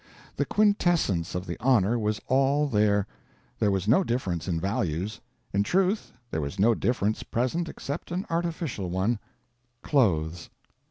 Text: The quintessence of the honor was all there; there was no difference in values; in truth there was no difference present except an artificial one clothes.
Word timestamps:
The 0.35 0.45
quintessence 0.45 1.35
of 1.35 1.45
the 1.45 1.57
honor 1.59 1.99
was 1.99 2.19
all 2.25 2.65
there; 2.67 3.05
there 3.59 3.69
was 3.69 3.87
no 3.87 4.03
difference 4.03 4.47
in 4.47 4.59
values; 4.59 5.21
in 5.53 5.61
truth 5.61 6.11
there 6.31 6.41
was 6.41 6.57
no 6.57 6.73
difference 6.73 7.21
present 7.21 7.69
except 7.69 8.09
an 8.09 8.25
artificial 8.27 8.89
one 8.89 9.19
clothes. 9.83 10.49